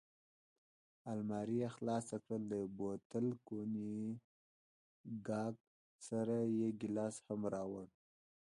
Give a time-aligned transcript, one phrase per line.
[1.11, 5.55] المارۍ یې خلاصه کړل، له یو بوتل کونیګاک
[6.07, 7.87] سره یې ګیلاس هم راوړ.